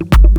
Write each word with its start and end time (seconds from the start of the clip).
you 0.00 0.29